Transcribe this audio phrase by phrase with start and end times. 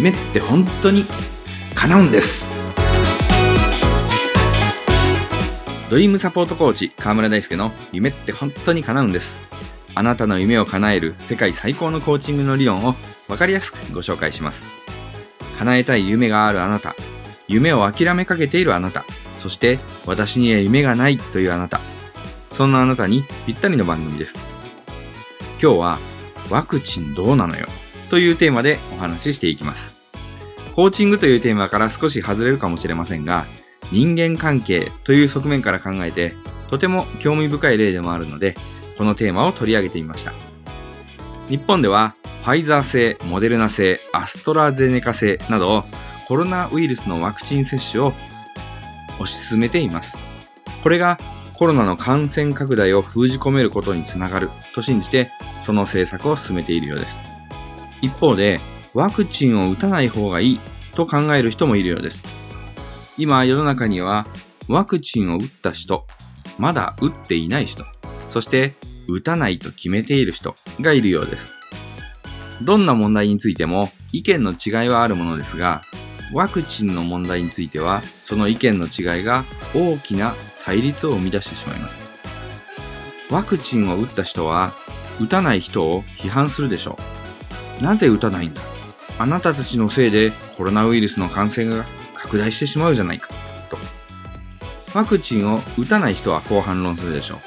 [0.00, 1.04] 夢って本当に
[1.74, 2.48] 叶うんです。
[5.90, 9.36] ドリームサポートコーチ河村大輔の夢って本当に叶うんです。
[9.94, 12.94] あなたの夢を叶える世界最高のコーチングの理論を
[13.28, 14.66] 分かりやすくご紹介します。
[15.58, 16.94] 叶えたい夢があるあなた。
[17.46, 19.04] 夢を諦めかけているあなた。
[19.38, 21.78] そして私には夢がないというあなた。
[22.54, 24.38] そんなあなたにぴったりの番組です。
[25.62, 25.98] 今日は
[26.48, 27.66] ワクチンどうなのよ。
[28.10, 29.96] というテーマでお話ししていきます。
[30.74, 33.46] コーチングというテーマから少し外れるかもしれませんが、
[33.92, 36.34] 人間関係という側面から考えて、
[36.68, 38.56] とても興味深い例でもあるので、
[38.98, 40.32] このテーマを取り上げてみました。
[41.48, 42.14] 日本では、
[42.44, 45.84] ファイザー製、モデルナ製、アストラゼネカ製など、
[46.26, 48.12] コロナウイルスのワクチン接種を
[49.18, 50.18] 推し進めています。
[50.82, 51.18] これが
[51.54, 55.30] コロナの感染拡大を封じ込めることにつながると信じて、
[55.62, 57.29] その政策を進めているようです。
[58.02, 58.60] 一方で、
[58.94, 60.60] ワクチンを打たない方がいい
[60.94, 62.26] と考える人もいるようです。
[63.16, 64.26] 今世の中には
[64.68, 66.06] ワクチンを打った人、
[66.58, 67.84] まだ打っていない人、
[68.28, 68.74] そして
[69.08, 71.52] 打たないと決めている人がいるようです。
[72.62, 75.82] どんな問題についても意見の違いはあるものですが、
[76.32, 80.34] ワクチンの問題についてはその意見の違いが大きな
[80.64, 82.02] 対立を生み出してしまいます。
[83.30, 84.72] ワクチンを打った人は
[85.20, 87.19] 打たない人を批判するでしょう。
[87.80, 88.60] なぜ打たないんだ？
[89.18, 93.28] あなたたちのせいでコロナウイルスの感染が拡大してしまうじゃないか。
[93.68, 93.78] と。
[94.94, 97.38] ワクチンを打たない人はこう反論するでしょう。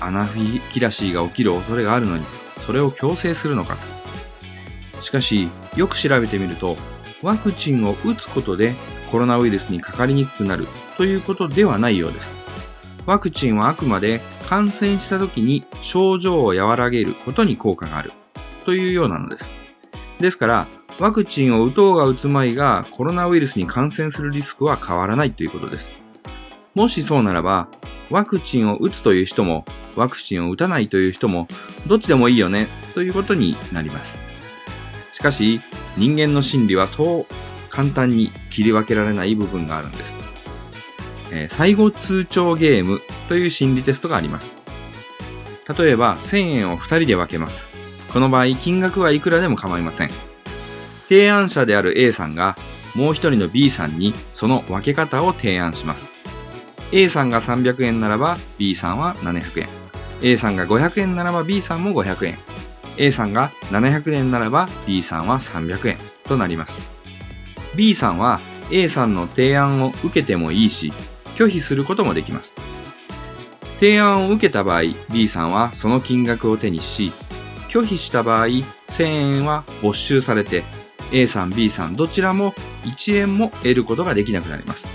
[0.00, 2.24] アナフィキラシーが起きる恐れがあるのに、
[2.60, 3.76] それを強制するのか
[4.96, 5.02] と。
[5.02, 6.76] しかし、よく調べてみると、
[7.22, 8.74] ワクチンを打つことで
[9.10, 12.34] コロナウイルスにかかりにくくなるということではないようです。
[13.04, 18.12] ワクチンはあくまで感染した時に症状を和らげることに効果がある
[18.64, 19.52] というようなのです。
[20.20, 20.68] ですから、
[20.98, 25.94] ワクチンを打とうが打つまいがコロナウイルスに感染するリスクは変わらないということです。
[26.74, 27.68] もしそうならば、
[28.10, 29.64] ワクチンを打つという人も、
[29.96, 31.48] ワクチンを打たないという人も、
[31.86, 34.20] どっちでもいいよね、ということになります。
[35.12, 35.60] しかし、
[35.96, 37.26] 人間の心理はそう
[37.70, 40.18] 簡単に切り分けられない部分があるんです。
[41.32, 44.56] えー、最後通帳ゲームという心理テストがあります。
[45.78, 47.69] 例えば、1000円を2人で分けます。
[48.12, 50.10] この場合、金額はいくらでも構いません。
[51.08, 52.56] 提案者である A さんが
[52.94, 56.12] もう一人の B さんにその分け方を提案します。
[56.92, 59.68] A さんが300円ならば B さんは700円。
[60.22, 62.38] A さんが500円ならば B さんも500円。
[62.96, 66.90] A さんが700円ならば B さんは300円となります。
[67.76, 68.40] B さんは
[68.70, 70.92] A さんの提案を受けてもいいし、
[71.36, 72.56] 拒否することもできます。
[73.78, 74.82] 提案を受けた場合、
[75.12, 77.12] B さんはその金額を手にし、
[77.70, 80.64] 拒否した場合、1000円は没収されて、
[81.12, 84.88] A さん、B さんどちらも1円も得ることができなくなります。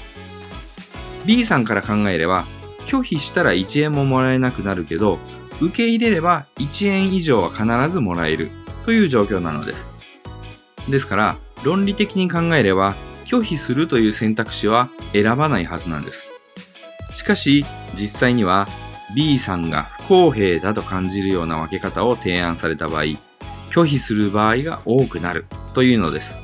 [1.25, 2.45] B さんから考えれば、
[2.85, 5.19] 拒否したら1円ももらえなくなるけど、
[5.61, 8.49] 受け入れれば1円以上は必ずもらえる
[8.83, 9.93] という状況なのです。
[10.89, 16.27] ですから、論理的に考えれば、拒否するという選択肢は選ばないはずなんです。
[17.11, 17.65] しかし、
[17.97, 18.67] 実際には
[19.13, 23.03] B さんが不公平だと感じるような分け方を提案された場合、
[23.69, 26.39] 拒否する場合が多くなるというのです。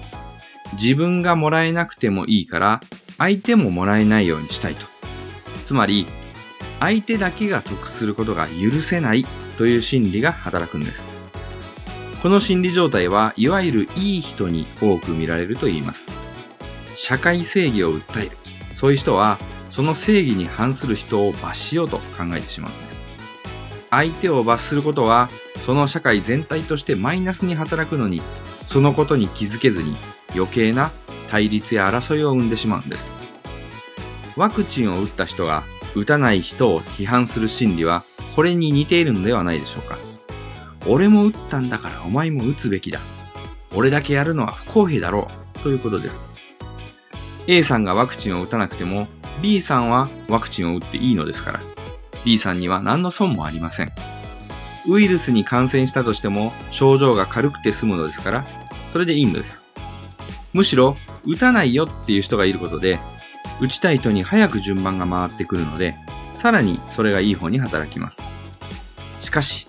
[0.74, 2.82] 自分がもらえなくてもいいから、
[3.18, 4.86] 相手ももらえないようにしたいと。
[5.64, 6.06] つまり、
[6.80, 9.26] 相手だけが得することが許せない
[9.58, 11.06] という心理が働くんです。
[12.22, 16.08] この心理状態はいわゆるいい人に多く見られると言います。
[16.96, 18.38] 社会正義を訴える。
[18.74, 19.40] そういう人は
[19.72, 23.02] その正義に反する人を罰しようと考えてしまうんです。
[23.90, 25.30] 相手を罰することは、
[25.66, 28.22] その社会全体としてマイナスに働くのに、
[28.66, 29.96] そのことに気づけずに
[30.36, 30.92] 余計な
[31.28, 33.14] 対立や争いを生んでしまうんです。
[34.36, 35.64] ワクチンを打った人が
[35.96, 38.04] 打たない人を批判する心理は、
[38.36, 39.98] これに似ているのではないでしょうか。
[40.88, 43.00] 俺も打ったんだからお前も打つべきだ。
[43.74, 45.60] 俺だけやるのは不公平だろう。
[45.60, 46.22] ということです。
[47.48, 49.08] A さんがワクチンを打たなくても
[49.42, 51.60] B さんはワクチンを打っていいのですから、
[52.24, 53.92] B さんには何の損もありません。
[54.88, 58.46] ウイルスに感染したとしても症状が軽くて済むのですから、
[58.92, 59.64] それでいいのです。
[60.54, 63.00] むしろ、打たないよっていう人がいることで、
[63.62, 65.96] 打ちたい人に早く順番が回ってくるので、
[66.34, 68.24] さらにそれがいい方に働きます。
[69.20, 69.68] しかし、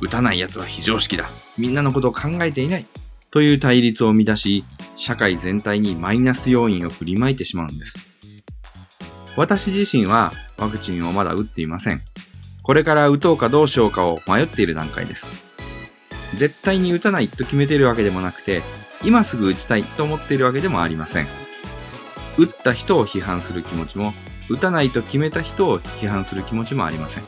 [0.00, 1.28] 打たない奴は非常識だ。
[1.56, 2.86] みんなのことを考えていない。
[3.30, 4.64] という対立を生み出し、
[4.96, 8.07] 社会全体にマイナス要因を振りまいてしまうんです。
[9.38, 12.00] 私自身はワクチンをまだ打っていません。
[12.64, 15.30] これから打とうかどうしようかを迷っている段階です。
[16.34, 18.62] 絶対に打たないと決めているわけでもなくて、
[19.04, 21.28] 今すぐ打ちたいと思っているわけでもありません。
[22.36, 24.12] 打った人を批判する気持ちも、
[24.48, 27.24] 打たないと決めた人を批判する気持ちもありません。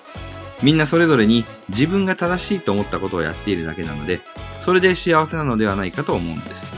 [0.64, 4.18] みんなそれぞれに自分が正しいと思ったことをやっているだけなので、
[4.62, 6.72] それで幸せなのではないかと思うんです。